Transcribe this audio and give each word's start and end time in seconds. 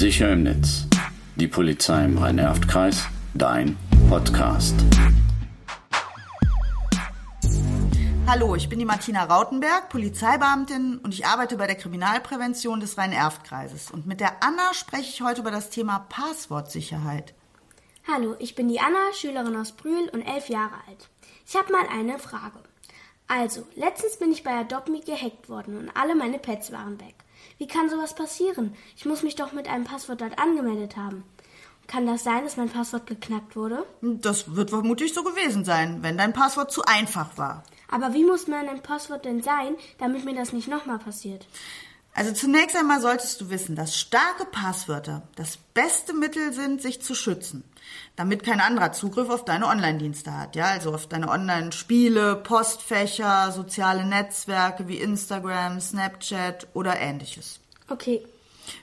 Sicher 0.00 0.32
im 0.32 0.44
Netz. 0.44 0.86
Die 1.36 1.46
Polizei 1.46 2.06
im 2.06 2.16
Rhein-Erft-Kreis. 2.16 3.06
Dein 3.34 3.76
Podcast. 4.08 4.74
Hallo, 8.26 8.54
ich 8.54 8.70
bin 8.70 8.78
die 8.78 8.86
Martina 8.86 9.24
Rautenberg, 9.24 9.90
Polizeibeamtin 9.90 11.00
und 11.02 11.12
ich 11.12 11.26
arbeite 11.26 11.58
bei 11.58 11.66
der 11.66 11.76
Kriminalprävention 11.76 12.80
des 12.80 12.96
Rhein-Erft-Kreises. 12.96 13.90
Und 13.90 14.06
mit 14.06 14.20
der 14.20 14.42
Anna 14.42 14.72
spreche 14.72 15.10
ich 15.10 15.20
heute 15.20 15.42
über 15.42 15.50
das 15.50 15.68
Thema 15.68 15.98
Passwortsicherheit. 16.08 17.34
Hallo, 18.10 18.36
ich 18.38 18.54
bin 18.54 18.68
die 18.68 18.80
Anna, 18.80 19.12
Schülerin 19.12 19.54
aus 19.54 19.72
Brühl 19.72 20.08
und 20.14 20.22
elf 20.22 20.48
Jahre 20.48 20.76
alt. 20.88 21.10
Ich 21.46 21.56
habe 21.56 21.70
mal 21.72 21.84
eine 21.92 22.18
Frage. 22.18 22.60
Also, 23.28 23.66
letztens 23.76 24.16
bin 24.16 24.32
ich 24.32 24.44
bei 24.44 24.52
Adopt 24.52 24.88
Me 24.88 25.00
gehackt 25.00 25.50
worden 25.50 25.76
und 25.76 25.90
alle 25.94 26.14
meine 26.14 26.38
Pets 26.38 26.72
waren 26.72 26.98
weg. 27.02 27.16
Wie 27.58 27.66
kann 27.66 27.90
sowas 27.90 28.14
passieren? 28.14 28.74
Ich 28.96 29.04
muss 29.04 29.22
mich 29.22 29.36
doch 29.36 29.52
mit 29.52 29.68
einem 29.68 29.84
Passwort 29.84 30.20
dort 30.20 30.38
angemeldet 30.38 30.96
haben. 30.96 31.24
Kann 31.86 32.06
das 32.06 32.22
sein, 32.22 32.44
dass 32.44 32.56
mein 32.56 32.68
Passwort 32.68 33.06
geknackt 33.06 33.56
wurde? 33.56 33.84
Das 34.00 34.54
wird 34.54 34.70
vermutlich 34.70 35.12
so 35.12 35.24
gewesen 35.24 35.64
sein, 35.64 36.02
wenn 36.02 36.16
dein 36.16 36.32
Passwort 36.32 36.70
zu 36.70 36.82
einfach 36.84 37.36
war. 37.36 37.64
Aber 37.88 38.14
wie 38.14 38.24
muss 38.24 38.46
mein 38.46 38.80
Passwort 38.80 39.24
denn 39.24 39.42
sein, 39.42 39.74
damit 39.98 40.24
mir 40.24 40.34
das 40.34 40.52
nicht 40.52 40.68
nochmal 40.68 41.00
passiert? 41.00 41.46
Also 42.12 42.32
zunächst 42.32 42.76
einmal 42.76 43.00
solltest 43.00 43.40
du 43.40 43.50
wissen, 43.50 43.76
dass 43.76 43.96
starke 43.96 44.44
Passwörter 44.44 45.22
das 45.36 45.56
beste 45.56 46.12
Mittel 46.12 46.52
sind, 46.52 46.82
sich 46.82 47.00
zu 47.02 47.14
schützen, 47.14 47.62
damit 48.16 48.42
kein 48.42 48.60
anderer 48.60 48.92
Zugriff 48.92 49.30
auf 49.30 49.44
deine 49.44 49.66
Online-Dienste 49.66 50.36
hat, 50.36 50.56
ja, 50.56 50.66
also 50.66 50.92
auf 50.92 51.06
deine 51.06 51.28
Online-Spiele, 51.28 52.36
Postfächer, 52.36 53.52
soziale 53.52 54.04
Netzwerke 54.04 54.88
wie 54.88 54.98
Instagram, 54.98 55.80
Snapchat 55.80 56.66
oder 56.74 56.98
ähnliches. 56.98 57.60
Okay. 57.88 58.22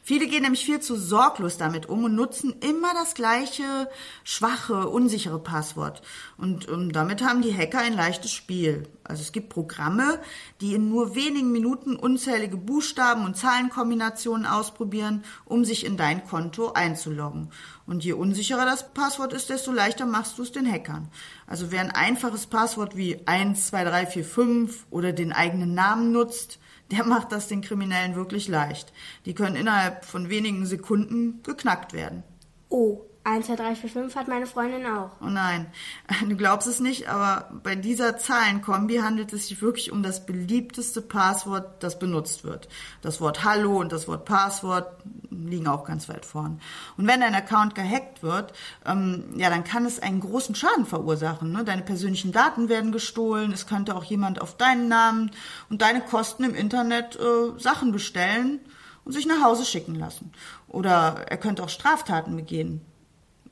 Viele 0.03 0.27
gehen 0.27 0.43
nämlich 0.43 0.65
viel 0.65 0.79
zu 0.79 0.95
sorglos 0.95 1.57
damit 1.57 1.87
um 1.87 2.03
und 2.03 2.15
nutzen 2.15 2.55
immer 2.61 2.93
das 2.93 3.13
gleiche 3.13 3.89
schwache, 4.23 4.87
unsichere 4.89 5.39
Passwort. 5.39 6.01
Und 6.37 6.67
um, 6.67 6.91
damit 6.91 7.23
haben 7.23 7.41
die 7.41 7.55
Hacker 7.55 7.79
ein 7.79 7.93
leichtes 7.93 8.31
Spiel. 8.31 8.87
Also 9.03 9.21
es 9.21 9.31
gibt 9.31 9.49
Programme, 9.49 10.19
die 10.59 10.73
in 10.73 10.89
nur 10.89 11.15
wenigen 11.15 11.51
Minuten 11.51 11.95
unzählige 11.95 12.57
Buchstaben 12.57 13.25
und 13.25 13.37
Zahlenkombinationen 13.37 14.45
ausprobieren, 14.45 15.23
um 15.45 15.63
sich 15.63 15.85
in 15.85 15.97
dein 15.97 16.25
Konto 16.25 16.73
einzuloggen. 16.73 17.49
Und 17.85 18.03
je 18.03 18.13
unsicherer 18.13 18.65
das 18.65 18.93
Passwort 18.93 19.31
ist, 19.31 19.49
desto 19.49 19.71
leichter 19.71 20.05
machst 20.05 20.37
du 20.37 20.43
es 20.43 20.51
den 20.51 20.69
Hackern. 20.69 21.09
Also 21.47 21.71
wer 21.71 21.81
ein 21.81 21.91
einfaches 21.91 22.47
Passwort 22.47 22.97
wie 22.97 23.25
1, 23.25 23.67
2, 23.67 23.83
3, 23.85 24.05
4, 24.07 24.25
5 24.25 24.85
oder 24.89 25.13
den 25.13 25.31
eigenen 25.31 25.73
Namen 25.73 26.11
nutzt, 26.11 26.59
der 26.91 27.03
macht 27.03 27.31
das 27.31 27.47
den 27.47 27.61
Kriminellen 27.61 28.15
wirklich 28.15 28.47
leicht. 28.47 28.93
Die 29.25 29.33
können 29.33 29.55
innerhalb 29.55 30.05
von 30.05 30.29
wenigen 30.29 30.65
Sekunden 30.65 31.41
geknackt 31.43 31.93
werden. 31.93 32.23
Oh, 32.69 33.06
1, 33.27 33.45
2, 33.47 33.55
3, 33.57 33.75
4, 33.75 33.89
5 33.89 34.15
hat 34.15 34.29
meine 34.29 34.45
Freundin 34.45 34.85
auch. 34.85 35.11
Oh 35.21 35.25
nein, 35.25 35.65
du 36.29 36.37
glaubst 36.37 36.65
es 36.65 36.79
nicht, 36.79 37.09
aber 37.09 37.51
bei 37.61 37.75
dieser 37.75 38.17
Zahlenkombi 38.17 38.99
handelt 38.99 39.33
es 39.33 39.49
sich 39.49 39.61
wirklich 39.61 39.91
um 39.91 40.01
das 40.01 40.25
beliebteste 40.25 41.01
Passwort, 41.01 41.83
das 41.83 41.99
benutzt 41.99 42.45
wird. 42.45 42.69
Das 43.01 43.19
Wort 43.19 43.43
Hallo 43.43 43.81
und 43.81 43.91
das 43.91 44.07
Wort 44.07 44.23
Passwort 44.23 45.03
liegen 45.29 45.67
auch 45.67 45.83
ganz 45.83 46.07
weit 46.07 46.25
vorn. 46.25 46.61
Und 46.95 47.05
wenn 47.05 47.19
dein 47.19 47.35
Account 47.35 47.75
gehackt 47.75 48.23
wird, 48.23 48.53
ähm, 48.85 49.33
ja, 49.35 49.49
dann 49.49 49.65
kann 49.65 49.85
es 49.85 49.99
einen 49.99 50.21
großen 50.21 50.55
Schaden 50.55 50.85
verursachen. 50.85 51.51
Ne? 51.51 51.65
Deine 51.65 51.81
persönlichen 51.81 52.31
Daten 52.31 52.69
werden 52.69 52.93
gestohlen, 52.93 53.51
es 53.51 53.67
könnte 53.67 53.95
auch 53.97 54.05
jemand 54.05 54.39
auf 54.39 54.55
deinen 54.55 54.87
Namen 54.87 55.31
und 55.69 55.81
deine 55.81 55.99
Kosten 55.99 56.45
im 56.45 56.55
Internet 56.55 57.17
äh, 57.17 57.59
Sachen 57.59 57.91
bestellen 57.91 58.61
und 59.03 59.11
sich 59.11 59.27
nach 59.27 59.43
Hause 59.43 59.65
schicken 59.65 59.95
lassen. 59.95 60.31
Oder 60.69 61.25
er 61.27 61.37
könnte 61.37 61.61
auch 61.63 61.69
Straftaten 61.69 62.33
begehen. 62.33 62.85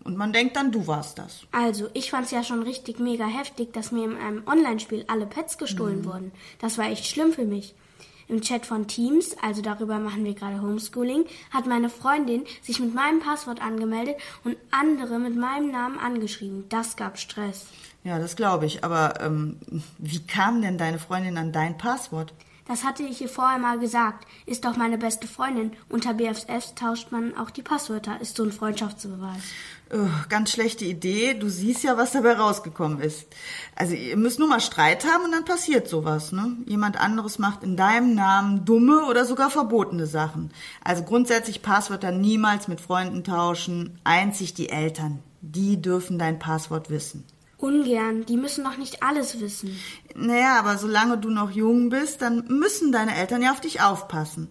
Und 0.06 0.18
man 0.18 0.32
denkt 0.32 0.56
dann, 0.56 0.72
du 0.72 0.86
warst 0.86 1.18
das. 1.18 1.42
Also, 1.52 1.90
ich 1.94 2.12
fand's 2.12 2.30
ja 2.30 2.44
schon 2.44 2.62
richtig 2.62 3.00
mega 3.00 3.26
heftig, 3.26 3.74
dass 3.74 3.92
mir 3.92 4.06
in 4.06 4.18
einem 4.18 4.44
Online-Spiel 4.46 5.04
alle 5.08 5.26
Pets 5.26 5.58
gestohlen 5.58 6.02
mhm. 6.02 6.06
wurden. 6.06 6.32
Das 6.60 6.78
war 6.78 6.86
echt 6.86 7.08
schlimm 7.08 7.34
für 7.34 7.44
mich. 7.44 7.74
Im 8.28 8.42
Chat 8.42 8.68
von 8.68 8.88
Teams, 8.88 9.36
also 9.42 9.64
darüber 9.64 9.98
machen 9.98 10.24
wir 10.24 10.36
gerade 10.36 10.62
Homeschooling, 10.62 11.26
hat 11.52 11.66
meine 11.66 11.90
Freundin 11.90 12.44
sich 12.62 12.80
mit 12.80 12.94
meinem 12.94 13.20
Passwort 13.20 13.62
angemeldet 13.62 14.16
und 14.44 14.58
andere 14.70 15.18
mit 15.18 15.36
meinem 15.36 15.72
Namen 15.72 15.98
angeschrieben. 15.98 16.66
Das 16.70 16.96
gab 16.98 17.18
Stress. 17.18 17.66
Ja, 18.04 18.20
das 18.20 18.36
glaube 18.36 18.68
ich. 18.68 18.84
Aber 18.84 19.20
ähm, 19.22 19.58
wie 19.98 20.26
kam 20.26 20.62
denn 20.62 20.78
deine 20.78 21.00
Freundin 21.00 21.38
an 21.38 21.52
dein 21.52 21.80
Passwort? 21.80 22.32
Das 22.68 22.84
hatte 22.84 23.04
ich 23.04 23.22
ihr 23.22 23.30
vorher 23.30 23.60
mal 23.60 23.78
gesagt. 23.78 24.26
Ist 24.48 24.66
doch 24.66 24.76
meine 24.76 24.98
beste 24.98 25.28
Freundin. 25.28 25.74
Unter 25.88 26.16
BFFs 26.16 26.74
tauscht 26.74 27.12
man 27.12 27.38
auch 27.38 27.52
die 27.52 27.62
Passwörter. 27.62 28.20
Ist 28.20 28.38
so 28.38 28.44
ein 28.44 28.52
Freundschaftsbeweis. 28.52 29.44
Oh, 29.94 30.08
ganz 30.30 30.52
schlechte 30.52 30.84
Idee. 30.84 31.36
Du 31.36 31.48
siehst 31.48 31.84
ja, 31.84 31.96
was 31.96 32.14
dabei 32.14 32.34
rausgekommen 32.34 33.00
ist. 33.02 33.28
Also 33.76 33.94
ihr 33.94 34.18
müsst 34.18 34.40
nur 34.40 34.48
mal 34.48 34.62
Streit 34.62 35.06
haben 35.06 35.26
und 35.26 35.32
dann 35.32 35.46
passiert 35.46 35.88
sowas. 35.88 36.32
Ne? 36.32 36.58
Jemand 36.66 37.00
anderes 37.00 37.38
macht 37.38 37.62
in 37.62 37.78
deinem 37.78 38.16
Namen 38.16 38.66
dumme 38.66 39.06
oder 39.06 39.26
sogar 39.26 39.52
verbotene 39.52 40.08
Sachen. 40.08 40.52
Also 40.84 41.04
grundsätzlich 41.04 41.62
Passwörter 41.62 42.12
niemals 42.12 42.68
mit 42.68 42.82
Freunden 42.82 43.24
tauschen. 43.24 44.00
Einzig 44.04 44.56
die 44.56 44.70
Eltern. 44.70 45.20
Die 45.42 45.80
dürfen 45.80 46.18
dein 46.18 46.40
Passwort 46.40 46.90
wissen. 46.90 47.26
Ungern, 47.58 48.26
die 48.26 48.38
müssen 48.38 48.64
doch 48.64 48.78
nicht 48.78 49.02
alles 49.04 49.40
wissen. 49.40 49.80
Naja, 50.16 50.60
aber 50.60 50.78
solange 50.78 51.18
du 51.18 51.30
noch 51.30 51.52
jung 51.52 51.90
bist, 51.90 52.22
dann 52.22 52.46
müssen 52.48 52.92
deine 52.92 53.16
Eltern 53.16 53.42
ja 53.42 53.52
auf 53.52 53.62
dich 53.62 53.82
aufpassen. 53.82 54.50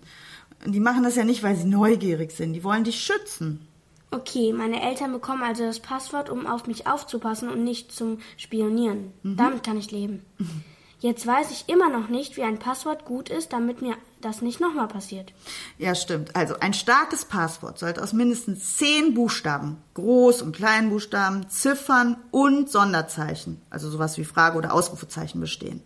Die 0.64 0.80
machen 0.80 1.02
das 1.02 1.16
ja 1.16 1.24
nicht, 1.24 1.42
weil 1.42 1.56
sie 1.56 1.66
neugierig 1.66 2.32
sind, 2.32 2.54
die 2.54 2.64
wollen 2.64 2.84
dich 2.84 3.00
schützen. 3.04 3.68
Okay, 4.10 4.52
meine 4.52 4.80
Eltern 4.80 5.12
bekommen 5.12 5.42
also 5.42 5.64
das 5.64 5.80
Passwort, 5.80 6.30
um 6.30 6.46
auf 6.46 6.66
mich 6.66 6.86
aufzupassen 6.86 7.48
und 7.48 7.64
nicht 7.64 7.90
zum 7.90 8.18
Spionieren. 8.36 9.12
Mhm. 9.22 9.36
Damit 9.36 9.62
kann 9.64 9.76
ich 9.76 9.90
leben. 9.90 10.24
Mhm. 10.38 10.62
Jetzt 11.04 11.26
weiß 11.26 11.50
ich 11.50 11.68
immer 11.68 11.90
noch 11.90 12.08
nicht, 12.08 12.38
wie 12.38 12.44
ein 12.44 12.58
Passwort 12.58 13.04
gut 13.04 13.28
ist, 13.28 13.52
damit 13.52 13.82
mir 13.82 13.94
das 14.22 14.40
nicht 14.40 14.58
nochmal 14.58 14.88
passiert. 14.88 15.34
Ja, 15.76 15.94
stimmt. 15.94 16.34
Also 16.34 16.54
ein 16.60 16.72
starkes 16.72 17.26
Passwort 17.26 17.78
sollte 17.78 18.02
aus 18.02 18.14
mindestens 18.14 18.78
zehn 18.78 19.12
Buchstaben, 19.12 19.76
Groß- 19.94 20.42
und 20.42 20.56
Kleinbuchstaben, 20.56 21.50
Ziffern 21.50 22.16
und 22.30 22.70
Sonderzeichen, 22.70 23.60
also 23.68 23.90
sowas 23.90 24.16
wie 24.16 24.24
Frage- 24.24 24.56
oder 24.56 24.72
Ausrufezeichen 24.72 25.42
bestehen. 25.42 25.82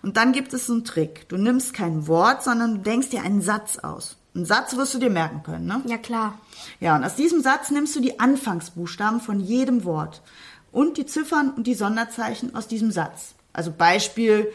Und 0.00 0.16
dann 0.16 0.30
gibt 0.30 0.54
es 0.54 0.66
so 0.66 0.74
einen 0.74 0.84
Trick. 0.84 1.28
Du 1.28 1.36
nimmst 1.36 1.74
kein 1.74 2.06
Wort, 2.06 2.44
sondern 2.44 2.76
du 2.76 2.82
denkst 2.82 3.08
dir 3.08 3.24
einen 3.24 3.42
Satz 3.42 3.78
aus. 3.78 4.16
Einen 4.32 4.46
Satz 4.46 4.76
wirst 4.76 4.94
du 4.94 5.00
dir 5.00 5.10
merken 5.10 5.42
können, 5.42 5.66
ne? 5.66 5.82
Ja, 5.86 5.98
klar. 5.98 6.38
Ja, 6.78 6.94
und 6.94 7.02
aus 7.02 7.16
diesem 7.16 7.42
Satz 7.42 7.72
nimmst 7.72 7.96
du 7.96 8.00
die 8.00 8.20
Anfangsbuchstaben 8.20 9.20
von 9.20 9.40
jedem 9.40 9.82
Wort 9.82 10.22
und 10.70 10.98
die 10.98 11.06
Ziffern 11.06 11.50
und 11.50 11.66
die 11.66 11.74
Sonderzeichen 11.74 12.54
aus 12.54 12.68
diesem 12.68 12.92
Satz. 12.92 13.34
Also 13.52 13.72
Beispiel, 13.72 14.52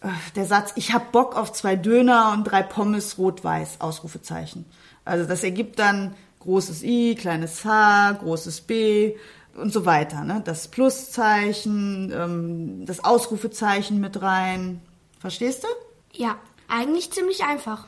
äh, 0.00 0.08
der 0.36 0.46
Satz, 0.46 0.72
ich 0.76 0.92
hab 0.92 1.12
Bock 1.12 1.36
auf 1.36 1.52
zwei 1.52 1.76
Döner 1.76 2.32
und 2.32 2.44
drei 2.44 2.62
Pommes 2.62 3.18
rot-weiß, 3.18 3.80
Ausrufezeichen. 3.80 4.64
Also 5.04 5.26
das 5.26 5.42
ergibt 5.44 5.78
dann 5.78 6.14
großes 6.40 6.82
I, 6.82 7.14
kleines 7.14 7.64
H, 7.64 8.12
großes 8.12 8.62
B 8.62 9.14
und 9.54 9.72
so 9.72 9.84
weiter. 9.86 10.24
Ne? 10.24 10.42
Das 10.44 10.68
Pluszeichen, 10.68 12.12
ähm, 12.14 12.86
das 12.86 13.04
Ausrufezeichen 13.04 14.00
mit 14.00 14.20
rein. 14.22 14.80
Verstehst 15.18 15.64
du? 15.64 15.68
Ja, 16.12 16.38
eigentlich 16.68 17.12
ziemlich 17.12 17.44
einfach. 17.44 17.86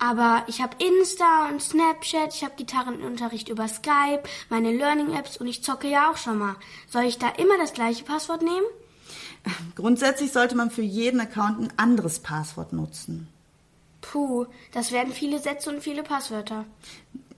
Aber 0.00 0.44
ich 0.48 0.60
habe 0.60 0.76
Insta 0.84 1.48
und 1.48 1.62
Snapchat, 1.62 2.34
ich 2.34 2.44
habe 2.44 2.56
Gitarrenunterricht 2.56 3.48
über 3.48 3.66
Skype, 3.68 4.22
meine 4.50 4.70
Learning-Apps 4.70 5.38
und 5.38 5.46
ich 5.46 5.64
zocke 5.64 5.88
ja 5.88 6.10
auch 6.10 6.18
schon 6.18 6.38
mal. 6.38 6.56
Soll 6.88 7.04
ich 7.04 7.16
da 7.16 7.28
immer 7.30 7.56
das 7.56 7.72
gleiche 7.72 8.04
Passwort 8.04 8.42
nehmen? 8.42 8.66
Grundsätzlich 9.76 10.32
sollte 10.32 10.56
man 10.56 10.70
für 10.70 10.82
jeden 10.82 11.20
Account 11.20 11.60
ein 11.60 11.72
anderes 11.76 12.18
Passwort 12.18 12.72
nutzen. 12.72 13.28
Puh, 14.00 14.46
das 14.72 14.92
werden 14.92 15.12
viele 15.12 15.38
Sätze 15.38 15.70
und 15.70 15.82
viele 15.82 16.02
Passwörter. 16.02 16.64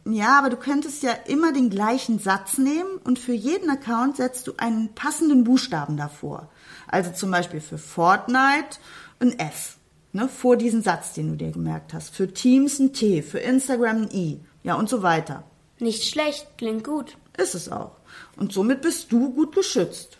Ja, 0.04 0.38
aber 0.38 0.50
du 0.50 0.56
könntest 0.56 1.02
ja 1.02 1.12
immer 1.26 1.52
den 1.52 1.68
gleichen 1.70 2.18
Satz 2.18 2.58
nehmen 2.58 2.98
und 3.04 3.18
für 3.18 3.32
jeden 3.32 3.70
Account 3.70 4.16
setzt 4.16 4.46
du 4.46 4.54
einen 4.56 4.94
passenden 4.94 5.44
Buchstaben 5.44 5.96
davor. 5.96 6.48
Also 6.86 7.12
zum 7.12 7.30
Beispiel 7.30 7.60
für 7.60 7.78
Fortnite 7.78 8.78
ein 9.20 9.38
F, 9.38 9.76
ne, 10.12 10.28
vor 10.28 10.56
diesen 10.56 10.82
Satz, 10.82 11.12
den 11.12 11.28
du 11.28 11.36
dir 11.36 11.52
gemerkt 11.52 11.92
hast. 11.92 12.14
Für 12.14 12.32
Teams 12.32 12.78
ein 12.78 12.92
T, 12.92 13.22
für 13.22 13.38
Instagram 13.38 14.02
ein 14.02 14.10
I, 14.10 14.40
ja 14.62 14.74
und 14.74 14.88
so 14.88 15.02
weiter. 15.02 15.44
Nicht 15.78 16.04
schlecht, 16.04 16.46
klingt 16.58 16.84
gut. 16.84 17.16
Ist 17.36 17.54
es 17.54 17.70
auch. 17.70 17.92
Und 18.36 18.52
somit 18.52 18.82
bist 18.82 19.12
du 19.12 19.30
gut 19.30 19.54
geschützt. 19.54 20.18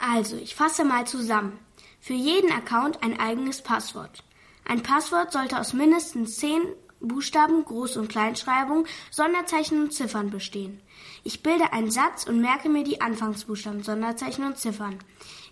Also, 0.00 0.36
ich 0.36 0.54
fasse 0.54 0.84
mal 0.84 1.06
zusammen. 1.06 1.58
Für 2.00 2.14
jeden 2.14 2.50
Account 2.50 3.02
ein 3.02 3.20
eigenes 3.20 3.60
Passwort. 3.60 4.24
Ein 4.64 4.82
Passwort 4.82 5.32
sollte 5.32 5.60
aus 5.60 5.74
mindestens 5.74 6.36
zehn 6.38 6.62
Buchstaben, 7.00 7.64
Groß- 7.64 7.98
und 7.98 8.08
Kleinschreibung, 8.08 8.86
Sonderzeichen 9.10 9.82
und 9.82 9.92
Ziffern 9.92 10.30
bestehen. 10.30 10.80
Ich 11.22 11.42
bilde 11.42 11.74
einen 11.74 11.90
Satz 11.90 12.24
und 12.24 12.40
merke 12.40 12.70
mir 12.70 12.82
die 12.82 13.02
Anfangsbuchstaben, 13.02 13.82
Sonderzeichen 13.82 14.44
und 14.44 14.58
Ziffern. 14.58 14.98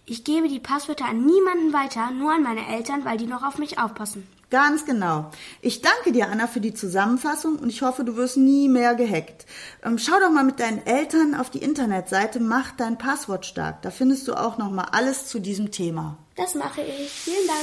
Ich 0.06 0.24
gebe 0.24 0.48
die 0.48 0.60
Passwörter 0.60 1.06
an 1.06 1.26
niemanden 1.26 1.74
weiter, 1.74 2.10
nur 2.10 2.32
an 2.32 2.42
meine 2.42 2.66
Eltern, 2.68 3.04
weil 3.04 3.18
die 3.18 3.26
noch 3.26 3.42
auf 3.42 3.58
mich 3.58 3.78
aufpassen. 3.78 4.26
Ganz 4.50 4.86
genau. 4.86 5.30
Ich 5.60 5.82
danke 5.82 6.12
dir, 6.12 6.28
Anna, 6.30 6.46
für 6.46 6.60
die 6.60 6.72
Zusammenfassung 6.72 7.56
und 7.58 7.68
ich 7.68 7.82
hoffe, 7.82 8.04
du 8.04 8.16
wirst 8.16 8.38
nie 8.38 8.68
mehr 8.68 8.94
gehackt. 8.94 9.44
Ähm, 9.84 9.98
schau 9.98 10.18
doch 10.20 10.30
mal 10.30 10.44
mit 10.44 10.58
deinen 10.58 10.86
Eltern 10.86 11.34
auf 11.34 11.50
die 11.50 11.58
Internetseite 11.58 12.40
Mach 12.40 12.72
dein 12.72 12.96
Passwort 12.96 13.44
stark. 13.44 13.82
Da 13.82 13.90
findest 13.90 14.26
du 14.26 14.34
auch 14.34 14.56
noch 14.56 14.70
mal 14.70 14.88
alles 14.92 15.26
zu 15.26 15.38
diesem 15.38 15.70
Thema. 15.70 16.16
Das 16.36 16.54
mache 16.54 16.80
ich. 16.80 17.10
Vielen 17.10 17.46
Dank. 17.46 17.58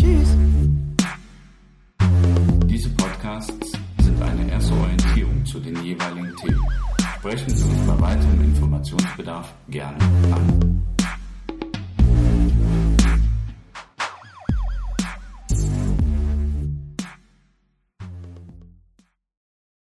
Tschüss. 0.00 0.28
Diese 2.66 2.88
Podcasts 2.90 3.72
sind 4.02 4.22
eine 4.22 4.50
erste 4.50 4.74
Orientierung 4.74 5.46
zu 5.46 5.60
den 5.60 5.80
jeweiligen 5.84 6.34
Themen. 6.36 6.66
Sprechen 7.18 7.56
Sie 7.56 7.64
uns 7.64 7.86
bei 7.86 8.00
weiterem 8.00 8.40
Informationsbedarf 8.42 9.54
gerne 9.68 9.98
an. 10.32 10.95